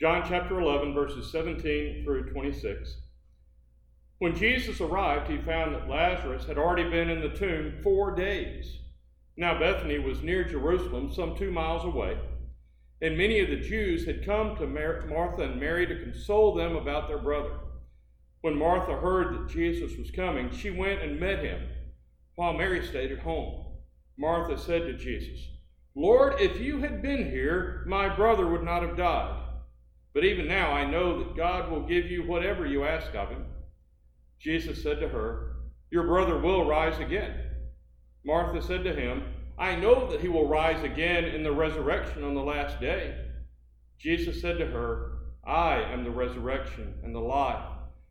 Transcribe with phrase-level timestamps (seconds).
[0.00, 2.98] John chapter 11, verses 17 through 26.
[4.20, 8.78] When Jesus arrived, he found that Lazarus had already been in the tomb four days.
[9.36, 12.16] Now, Bethany was near Jerusalem, some two miles away,
[13.02, 17.08] and many of the Jews had come to Martha and Mary to console them about
[17.08, 17.58] their brother.
[18.40, 21.60] When Martha heard that Jesus was coming, she went and met him,
[22.36, 23.66] while Mary stayed at home.
[24.16, 25.40] Martha said to Jesus,
[25.96, 29.46] Lord, if you had been here, my brother would not have died.
[30.18, 33.44] But even now I know that God will give you whatever you ask of him.
[34.40, 35.58] Jesus said to her,
[35.92, 37.38] Your brother will rise again.
[38.24, 39.22] Martha said to him,
[39.56, 43.14] I know that he will rise again in the resurrection on the last day.
[44.00, 47.64] Jesus said to her, I am the resurrection and the life.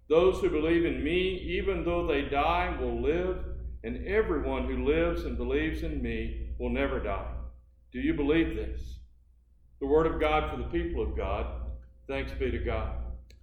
[0.07, 3.43] Those who believe in me, even though they die, will live,
[3.83, 7.33] and everyone who lives and believes in me will never die.
[7.91, 8.79] Do you believe this?
[9.81, 11.56] The word of God for the people of God.
[12.07, 12.91] Thanks be to God.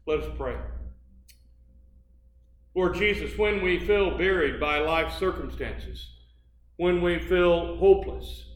[0.06, 0.56] Let us pray.
[2.74, 6.08] Lord Jesus, when we feel buried by life circumstances,
[6.76, 8.46] when we feel hopeless,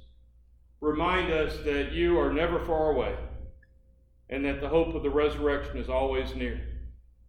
[0.81, 3.15] remind us that you are never far away
[4.31, 6.61] and that the hope of the resurrection is always near.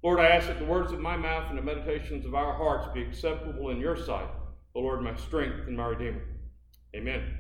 [0.02, 2.88] Lord, I ask that the words of my mouth and the meditations of our hearts
[2.94, 4.30] be acceptable in your sight,
[4.73, 6.23] O Lord, my strength and my Redeemer.
[6.95, 7.38] Amen.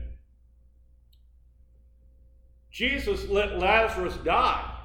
[2.71, 4.78] Jesus let Lazarus die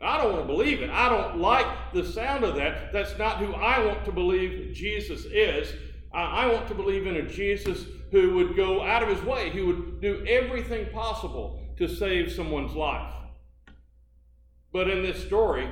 [0.00, 0.90] I don't want to believe it.
[0.90, 2.92] I don't like the sound of that.
[2.92, 5.72] That's not who I want to believe Jesus is.
[6.12, 9.66] I want to believe in a Jesus who would go out of his way, who
[9.66, 13.12] would do everything possible to save someone's life.
[14.72, 15.68] But in this story,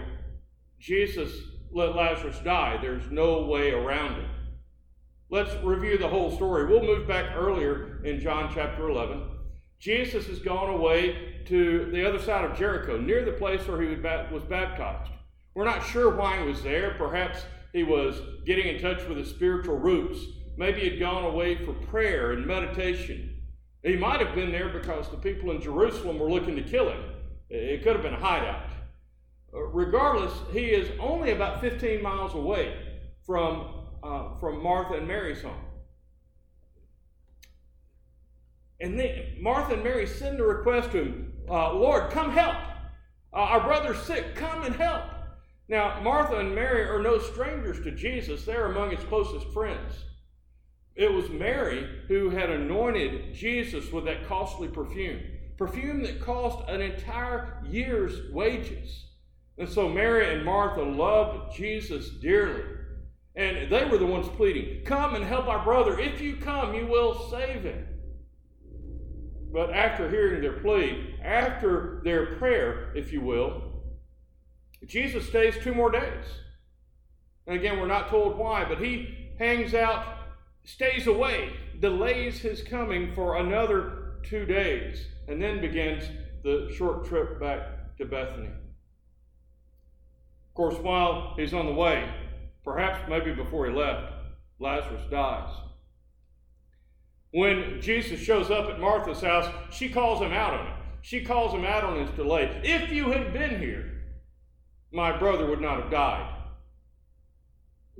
[0.79, 1.33] Jesus
[1.73, 2.79] let Lazarus die.
[2.81, 4.29] There's no way around it.
[5.31, 6.67] Let's review the whole story.
[6.67, 9.23] We'll move back earlier in John chapter 11.
[9.79, 13.89] Jesus has gone away to the other side of Jericho, near the place where he
[13.89, 15.11] was baptized.
[15.55, 16.95] We're not sure why he was there.
[16.99, 20.19] Perhaps he was getting in touch with his spiritual roots.
[20.57, 23.43] Maybe he'd gone away for prayer and meditation.
[23.83, 27.03] He might have been there because the people in Jerusalem were looking to kill him.
[27.49, 28.71] It could have been a hideout.
[29.55, 32.75] Uh, regardless, he is only about 15 miles away
[33.25, 35.66] from, uh, from Martha and Mary's home.
[38.81, 42.57] And then Martha and Mary send a request to him uh, Lord, come help.
[43.33, 44.35] Uh, our brother's sick.
[44.35, 45.05] Come and help.
[45.69, 50.05] Now, Martha and Mary are no strangers to Jesus, they're among his closest friends.
[50.95, 55.21] It was Mary who had anointed Jesus with that costly perfume,
[55.59, 59.07] perfume that cost an entire year's wages.
[59.59, 62.63] And so Mary and Martha loved Jesus dearly.
[63.35, 65.99] And they were the ones pleading, Come and help our brother.
[65.99, 67.87] If you come, you will save him.
[69.57, 73.63] But after hearing their plea, after their prayer, if you will,
[74.85, 76.27] Jesus stays two more days.
[77.47, 80.19] And again, we're not told why, but he hangs out,
[80.65, 86.05] stays away, delays his coming for another two days, and then begins
[86.45, 88.49] the short trip back to Bethany.
[88.49, 92.07] Of course, while he's on the way,
[92.63, 94.13] perhaps maybe before he left,
[94.59, 95.49] Lazarus dies.
[97.37, 100.73] When Jesus shows up at Martha's house, she calls him out on it.
[101.03, 102.63] She calls him out on his delay.
[102.65, 103.93] If you had been here,
[104.91, 106.35] my brother would not have died.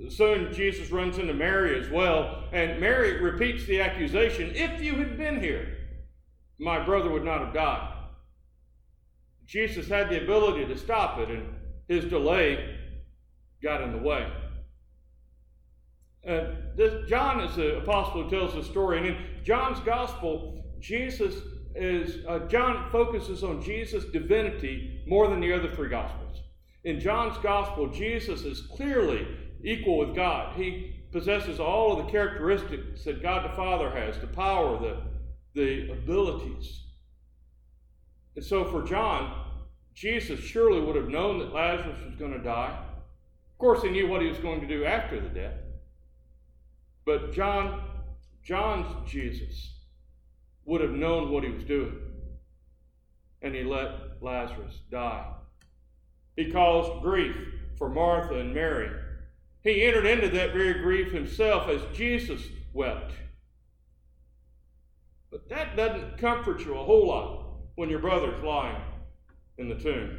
[0.09, 5.19] Soon Jesus runs into Mary as well, and Mary repeats the accusation If you had
[5.19, 5.69] been here,
[6.59, 7.95] my brother would not have died.
[9.45, 11.47] Jesus had the ability to stop it, and
[11.89, 12.75] his delay
[13.63, 14.33] got in the way.
[16.27, 21.35] Uh, this, John is the apostle who tells the story, and in John's gospel, Jesus
[21.75, 26.43] is uh, John focuses on Jesus' divinity more than the other three gospels.
[26.85, 29.27] In John's gospel, Jesus is clearly
[29.63, 30.57] equal with God.
[30.57, 35.03] He possesses all of the characteristics that God the Father has the power, the,
[35.55, 36.83] the abilities.
[38.37, 39.45] And so for John,
[39.95, 42.79] Jesus surely would have known that Lazarus was going to die.
[43.53, 45.55] Of course, he knew what he was going to do after the death.
[47.07, 47.83] But John,
[48.43, 49.75] John's Jesus
[50.65, 51.97] would have known what he was doing.
[53.41, 55.33] And he let Lazarus die.
[56.35, 57.37] He caused grief
[57.79, 58.91] for Martha and Mary.
[59.63, 62.43] He entered into that very grief himself as Jesus
[62.73, 63.13] wept.
[65.31, 68.83] But that doesn't comfort you a whole lot when your brother's lying
[69.59, 70.19] in the tomb.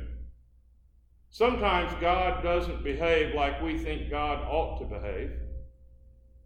[1.29, 5.31] Sometimes God doesn't behave like we think God ought to behave.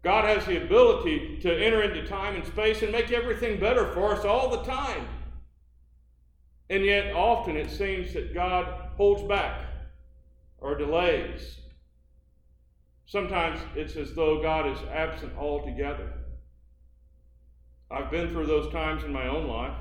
[0.02, 4.12] God has the ability to enter into time and space and make everything better for
[4.12, 5.06] us all the time.
[6.70, 9.60] And yet, often it seems that God holds back
[10.58, 11.58] or delays.
[13.06, 16.12] Sometimes it's as though God is absent altogether.
[17.90, 19.76] I've been through those times in my own life.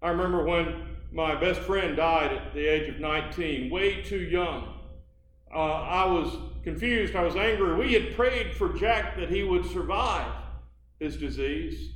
[0.00, 4.74] I remember when my best friend died at the age of 19, way too young.
[5.54, 7.14] Uh, I was confused.
[7.14, 7.76] I was angry.
[7.76, 10.32] We had prayed for Jack that he would survive
[10.98, 11.92] his disease.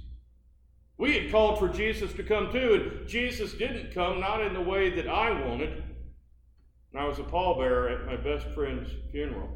[0.97, 4.61] We had called for Jesus to come too, and Jesus didn't come, not in the
[4.61, 5.83] way that I wanted.
[6.93, 9.49] And I was a pallbearer at my best friend's funeral.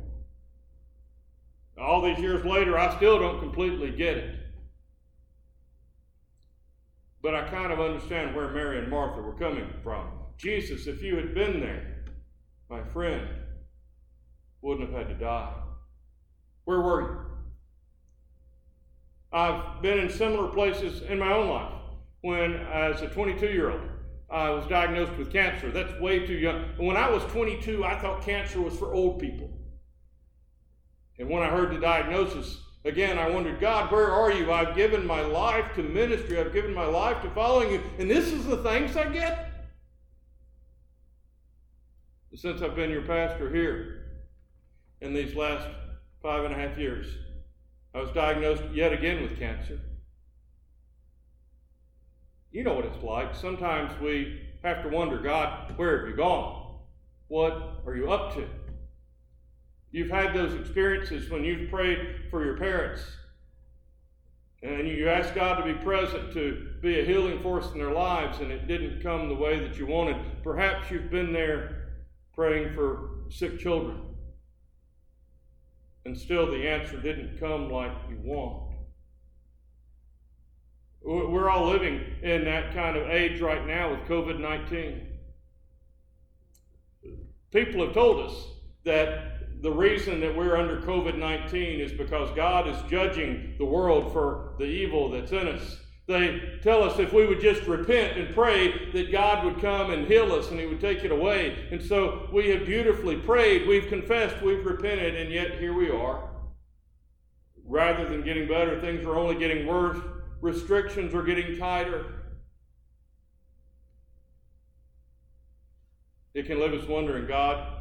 [1.80, 4.36] All these years later, I still don't completely get it.
[7.22, 10.08] But I kind of understand where Mary and Martha were coming from.
[10.36, 12.04] Jesus, if you had been there,
[12.68, 13.28] my friend
[14.62, 15.52] wouldn't have had to die.
[16.64, 17.18] Where were you?
[19.32, 21.72] I've been in similar places in my own life.
[22.20, 23.80] When, as a 22 year old,
[24.30, 25.70] I was diagnosed with cancer.
[25.70, 26.64] That's way too young.
[26.78, 29.50] when I was 22, I thought cancer was for old people.
[31.18, 34.52] And when I heard the diagnosis, again, I wondered, God, where are you?
[34.52, 38.32] I've given my life to ministry, I've given my life to following you, and this
[38.32, 39.50] is the thanks I get?
[42.34, 44.02] Since I've been your pastor here
[45.02, 45.66] in these last
[46.22, 47.06] five and a half years,
[47.94, 49.78] I was diagnosed yet again with cancer.
[52.52, 53.34] You know what it's like.
[53.34, 56.76] Sometimes we have to wonder, God, where have you gone?
[57.26, 58.46] What are you up to?
[59.90, 61.98] You've had those experiences when you've prayed
[62.30, 63.02] for your parents
[64.62, 68.38] and you asked God to be present to be a healing force in their lives,
[68.38, 70.16] and it didn't come the way that you wanted.
[70.44, 71.94] Perhaps you've been there
[72.32, 74.00] praying for sick children
[76.04, 78.72] and still the answer didn't come like you want.
[81.04, 85.08] We're all living in that kind of age right now with COVID 19.
[87.50, 88.46] People have told us
[88.84, 94.12] that the reason that we're under COVID 19 is because God is judging the world
[94.12, 95.81] for the evil that's in us.
[96.12, 100.06] They tell us if we would just repent and pray that God would come and
[100.06, 101.68] heal us and He would take it away.
[101.70, 106.28] And so we have beautifully prayed, we've confessed, we've repented, and yet here we are.
[107.64, 109.98] Rather than getting better, things are only getting worse.
[110.42, 112.04] Restrictions are getting tighter.
[116.34, 117.80] It can leave us wondering, God,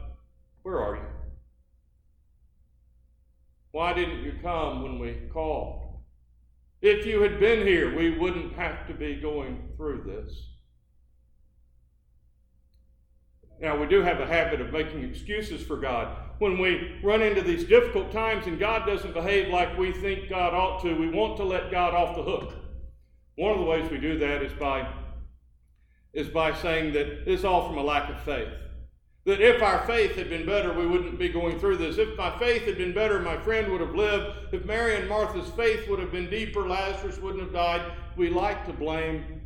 [0.63, 1.01] where are you?
[3.71, 5.80] Why didn't you come when we called?
[6.81, 10.47] If you had been here, we wouldn't have to be going through this.
[13.59, 16.17] Now, we do have a habit of making excuses for God.
[16.39, 20.55] When we run into these difficult times and God doesn't behave like we think God
[20.55, 22.55] ought to, we want to let God off the hook.
[23.35, 24.91] One of the ways we do that is by,
[26.13, 28.49] is by saying that it's all from a lack of faith.
[29.25, 31.99] That if our faith had been better, we wouldn't be going through this.
[31.99, 34.53] If my faith had been better, my friend would have lived.
[34.53, 37.91] If Mary and Martha's faith would have been deeper, Lazarus wouldn't have died.
[38.17, 39.41] We like to blame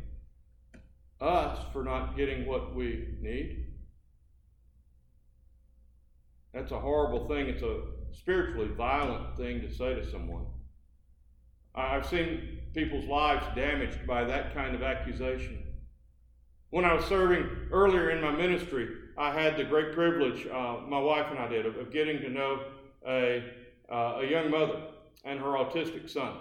[1.20, 3.66] us for not getting what we need.
[6.54, 7.48] That's a horrible thing.
[7.48, 7.82] It's a
[8.12, 10.46] spiritually violent thing to say to someone.
[11.74, 15.62] I've seen people's lives damaged by that kind of accusation.
[16.70, 20.98] When I was serving earlier in my ministry, I had the great privilege, uh, my
[20.98, 22.60] wife and I did, of, of getting to know
[23.06, 23.42] a,
[23.90, 24.82] uh, a young mother
[25.24, 26.36] and her autistic son.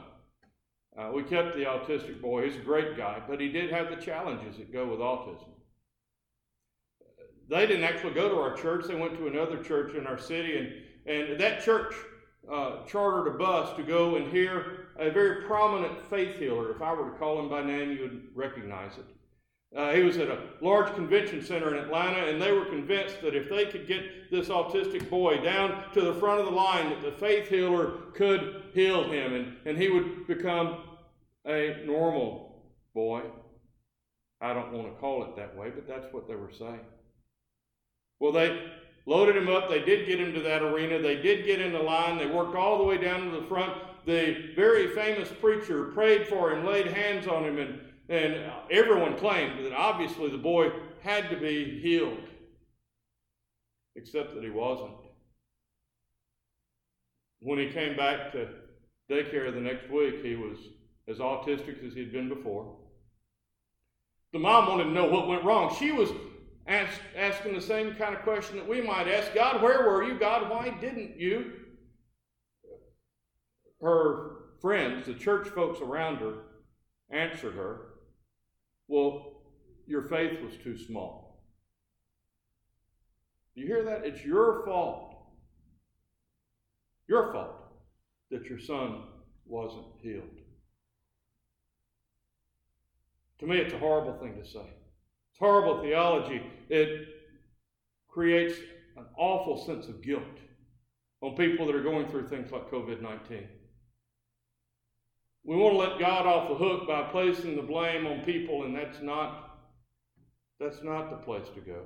[0.97, 2.45] Uh, we kept the autistic boy.
[2.45, 5.49] He's a great guy, but he did have the challenges that go with autism.
[7.47, 8.87] They didn't actually go to our church.
[8.87, 11.93] They went to another church in our city, and, and that church
[12.51, 16.71] uh, chartered a bus to go and hear a very prominent faith healer.
[16.71, 19.05] If I were to call him by name, you would recognize it.
[19.75, 23.35] Uh, he was at a large convention center in Atlanta, and they were convinced that
[23.35, 27.01] if they could get this autistic boy down to the front of the line, that
[27.01, 30.77] the faith healer could heal him, and, and he would become
[31.45, 33.21] a normal boy.
[34.41, 36.81] I don't want to call it that way, but that's what they were saying.
[38.19, 38.71] Well, they
[39.05, 39.69] loaded him up.
[39.69, 40.99] They did get him to that arena.
[40.99, 42.17] They did get in the line.
[42.17, 43.73] They worked all the way down to the front.
[44.05, 49.65] The very famous preacher prayed for him, laid hands on him, and and everyone claimed
[49.65, 50.71] that obviously the boy
[51.01, 52.27] had to be healed,
[53.95, 54.95] except that he wasn't.
[57.39, 58.49] When he came back to
[59.09, 60.57] daycare the next week, he was
[61.07, 62.75] as autistic as he'd been before.
[64.33, 65.75] The mom wanted to know what went wrong.
[65.77, 66.09] She was
[66.67, 70.17] ask, asking the same kind of question that we might ask God, where were you?
[70.19, 71.53] God, why didn't you?
[73.81, 76.33] Her friends, the church folks around her,
[77.11, 77.94] answered her
[78.87, 79.33] well,
[79.87, 81.43] your faith was too small.
[83.55, 84.05] You hear that?
[84.05, 85.15] It's your fault.
[87.07, 87.65] Your fault
[88.31, 89.03] that your son
[89.45, 90.23] wasn't healed.
[93.39, 94.59] To me, it's a horrible thing to say.
[95.31, 96.41] It's horrible theology.
[96.69, 97.07] It
[98.07, 98.57] creates
[98.97, 100.23] an awful sense of guilt
[101.21, 103.47] on people that are going through things like COVID 19.
[105.45, 108.75] We want to let God off the hook by placing the blame on people, and
[108.75, 109.59] that's not,
[110.59, 111.83] that's not the place to go.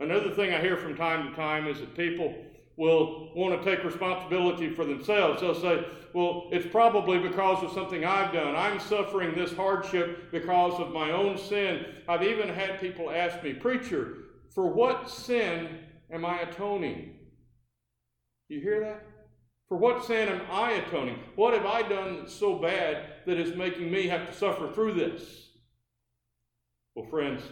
[0.00, 2.34] Another thing I hear from time to time is that people
[2.78, 5.42] will want to take responsibility for themselves.
[5.42, 8.56] They'll say, well, it's probably because of something I've done.
[8.56, 11.84] I'm suffering this hardship because of my own sin.
[12.08, 14.14] I've even had people ask me, Preacher,
[14.48, 15.80] for what sin
[16.10, 17.16] am I atoning?
[18.48, 19.04] You hear that?
[19.70, 21.20] For what sin am I atoning?
[21.36, 24.94] What have I done that's so bad that is making me have to suffer through
[24.94, 25.50] this?
[26.96, 27.44] Well, friends,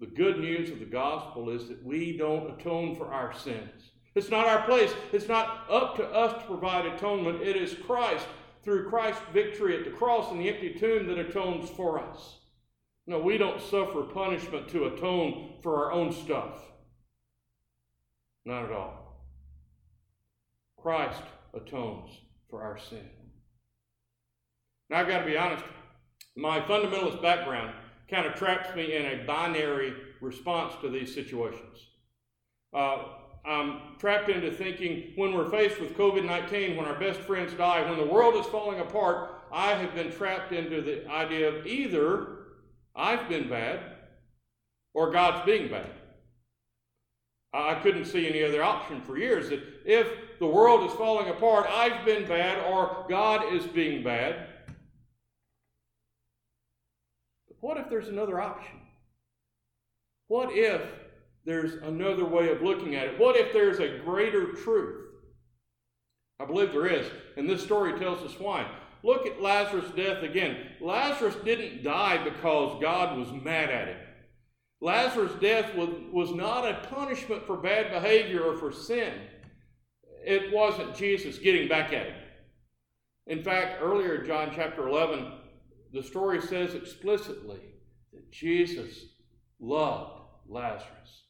[0.00, 3.92] the good news of the gospel is that we don't atone for our sins.
[4.16, 4.92] It's not our place.
[5.12, 7.40] It's not up to us to provide atonement.
[7.40, 8.26] It is Christ,
[8.64, 12.40] through Christ's victory at the cross and the empty tomb, that atones for us.
[13.06, 16.60] No, we don't suffer punishment to atone for our own stuff.
[18.44, 19.03] Not at all.
[20.84, 21.22] Christ
[21.54, 22.10] atones
[22.50, 23.08] for our sin.
[24.90, 25.64] Now, I've got to be honest,
[26.36, 27.74] my fundamentalist background
[28.10, 31.78] kind of traps me in a binary response to these situations.
[32.74, 32.98] Uh,
[33.46, 37.88] I'm trapped into thinking when we're faced with COVID 19, when our best friends die,
[37.88, 42.26] when the world is falling apart, I have been trapped into the idea of either
[42.94, 43.80] I've been bad
[44.92, 45.88] or God's being bad.
[47.54, 50.08] I couldn't see any other option for years that if
[50.44, 54.46] the world is falling apart, I've been bad or God is being bad.
[57.48, 58.76] But what if there's another option?
[60.28, 60.82] What if
[61.46, 63.18] there's another way of looking at it?
[63.18, 65.06] What if there's a greater truth?
[66.38, 68.70] I believe there is, and this story tells us why.
[69.02, 70.58] Look at Lazarus' death again.
[70.82, 73.98] Lazarus didn't die because God was mad at him.
[74.82, 79.14] Lazarus' death was, was not a punishment for bad behavior or for sin.
[80.26, 82.16] It wasn't Jesus getting back at him.
[83.26, 85.32] In fact, earlier in John chapter 11,
[85.92, 87.60] the story says explicitly
[88.12, 89.06] that Jesus
[89.60, 91.22] loved Lazarus.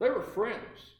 [0.00, 0.92] They were friends.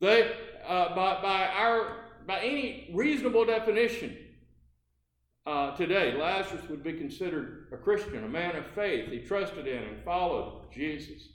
[0.00, 0.32] They,
[0.66, 4.16] uh, by, by, our, by any reasonable definition
[5.46, 9.10] uh, today, Lazarus would be considered a Christian, a man of faith.
[9.10, 11.28] He trusted in and followed Jesus.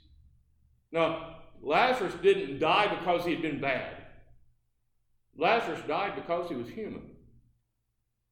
[0.90, 3.99] Now, Lazarus didn't die because he had been bad.
[5.36, 7.02] Lazarus died because he was human.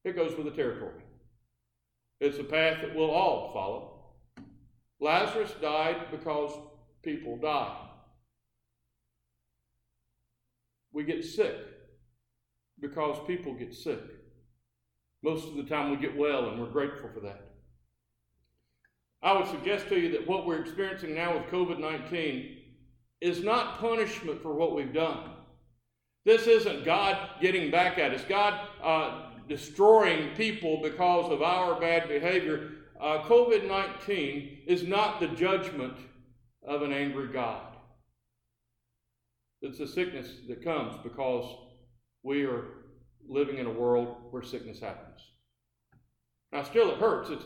[0.04, 1.02] It goes with the territory.
[2.20, 4.44] It's a path that we'll all follow.
[5.00, 6.52] Lazarus died because
[7.02, 7.76] people die.
[10.92, 11.56] We get sick
[12.80, 14.00] because people get sick.
[15.22, 17.44] Most of the time we get well, and we're grateful for that.
[19.22, 22.56] I would suggest to you that what we're experiencing now with COVID 19
[23.20, 25.30] is not punishment for what we've done.
[26.28, 28.22] This isn't God getting back at us.
[28.28, 35.28] God uh, destroying people because of our bad behavior, uh, COVID 19 is not the
[35.28, 35.94] judgment
[36.66, 37.62] of an angry God.
[39.62, 41.50] It's a sickness that comes because
[42.22, 42.64] we are
[43.26, 45.20] living in a world where sickness happens.
[46.52, 47.30] Now, still, it hurts.
[47.30, 47.44] It's,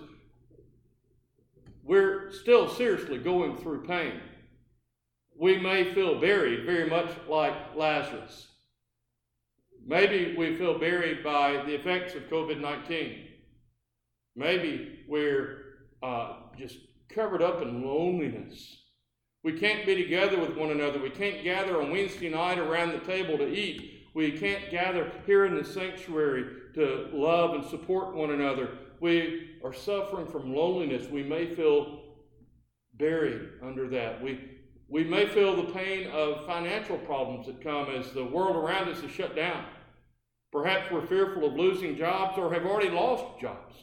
[1.85, 4.21] we're still seriously going through pain.
[5.39, 8.49] We may feel buried very much like Lazarus.
[9.87, 13.29] Maybe we feel buried by the effects of COVID 19.
[14.37, 15.59] Maybe we're
[16.03, 18.79] uh, just covered up in loneliness.
[19.45, 21.01] We can't be together with one another.
[21.01, 24.09] We can't gather on Wednesday night around the table to eat.
[24.15, 28.79] We can't gather here in the sanctuary to love and support one another.
[29.01, 31.09] We are suffering from loneliness.
[31.11, 32.03] We may feel
[32.95, 34.23] buried under that.
[34.23, 34.39] We,
[34.93, 39.03] we may feel the pain of financial problems that come as the world around us
[39.03, 39.65] is shut down.
[40.53, 43.75] Perhaps we're fearful of losing jobs or have already lost jobs.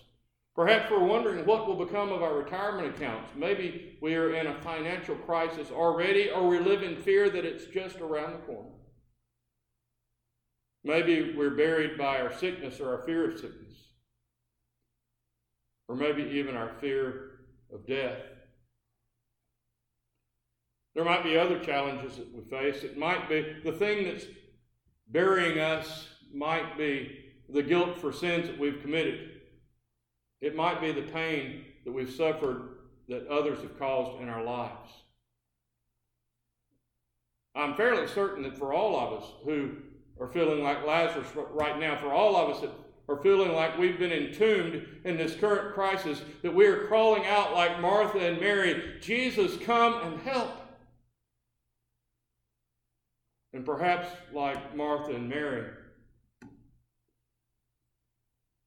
[0.56, 3.32] Perhaps we're wondering what will become of our retirement accounts.
[3.36, 7.66] Maybe we are in a financial crisis already, or we live in fear that it's
[7.66, 8.70] just around the corner.
[10.84, 13.74] Maybe we're buried by our sickness or our fear of sickness,
[15.88, 17.40] or maybe even our fear
[17.74, 18.20] of death.
[21.00, 22.84] There might be other challenges that we face.
[22.84, 24.26] It might be the thing that's
[25.08, 29.30] burying us might be the guilt for sins that we've committed.
[30.42, 34.92] It might be the pain that we've suffered that others have caused in our lives.
[37.56, 39.78] I'm fairly certain that for all of us who
[40.20, 42.72] are feeling like Lazarus right now, for all of us that
[43.08, 47.54] are feeling like we've been entombed in this current crisis, that we are crawling out
[47.54, 50.66] like Martha and Mary, Jesus, come and help.
[53.54, 55.70] And perhaps like Martha and Mary,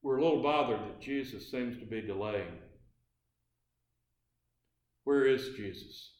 [0.01, 2.59] we're a little bothered that Jesus seems to be delaying.
[5.05, 6.11] Where is Jesus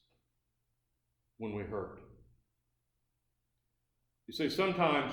[1.37, 1.99] when we hurt?
[4.27, 5.11] You see, sometimes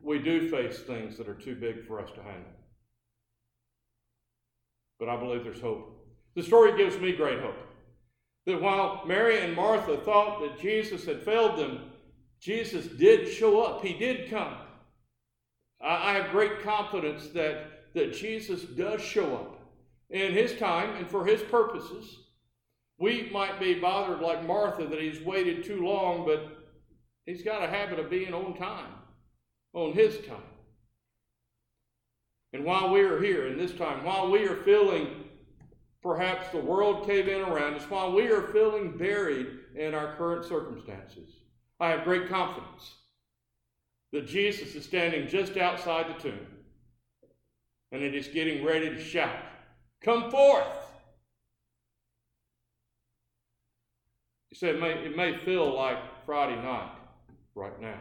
[0.00, 2.52] we do face things that are too big for us to handle.
[5.00, 6.06] But I believe there's hope.
[6.36, 7.56] The story gives me great hope.
[8.46, 11.90] That while Mary and Martha thought that Jesus had failed them,
[12.40, 13.82] Jesus did show up.
[13.82, 14.54] He did come.
[15.80, 19.60] I have great confidence that, that Jesus does show up
[20.10, 22.18] in his time and for his purposes.
[22.98, 26.58] We might be bothered like Martha that he's waited too long, but
[27.26, 28.92] he's got a habit of being on time,
[29.72, 30.36] on his time.
[32.52, 35.23] And while we are here in this time, while we are feeling
[36.04, 40.44] perhaps the world cave in around us, while we are feeling buried in our current
[40.44, 41.30] circumstances,
[41.80, 42.96] I have great confidence
[44.12, 46.46] that Jesus is standing just outside the tomb
[47.90, 49.34] and it is getting ready to shout,
[50.02, 50.66] Come forth!
[54.50, 55.96] You say it may, it may feel like
[56.26, 56.90] Friday night
[57.54, 58.00] right now,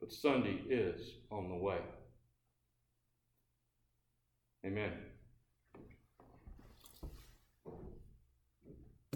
[0.00, 1.78] but Sunday is on the way.
[4.66, 4.90] Amen.